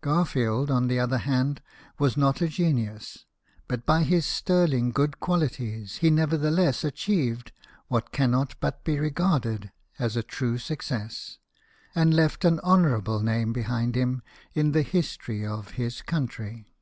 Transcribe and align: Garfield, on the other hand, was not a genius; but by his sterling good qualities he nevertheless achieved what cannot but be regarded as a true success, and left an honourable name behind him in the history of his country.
Garfield, 0.00 0.72
on 0.72 0.88
the 0.88 0.98
other 0.98 1.18
hand, 1.18 1.62
was 2.00 2.16
not 2.16 2.40
a 2.42 2.48
genius; 2.48 3.26
but 3.68 3.86
by 3.86 4.02
his 4.02 4.26
sterling 4.26 4.90
good 4.90 5.20
qualities 5.20 5.98
he 5.98 6.10
nevertheless 6.10 6.82
achieved 6.82 7.52
what 7.86 8.10
cannot 8.10 8.56
but 8.58 8.82
be 8.82 8.98
regarded 8.98 9.70
as 9.96 10.16
a 10.16 10.22
true 10.24 10.58
success, 10.58 11.38
and 11.94 12.12
left 12.12 12.44
an 12.44 12.58
honourable 12.64 13.20
name 13.20 13.52
behind 13.52 13.94
him 13.94 14.20
in 14.52 14.72
the 14.72 14.82
history 14.82 15.46
of 15.46 15.70
his 15.78 16.02
country. 16.02 16.74